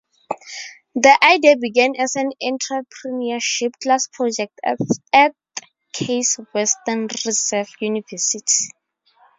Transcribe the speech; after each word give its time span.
The 0.95 1.15
idea 1.23 1.57
began 1.57 1.95
as 1.95 2.15
an 2.15 2.31
entrepreneurship 2.41 3.73
class 3.83 4.07
project 4.11 4.59
at 5.13 5.31
Case 5.93 6.37
Western 6.55 7.07
Reserve 7.23 7.69
University. 7.79 8.69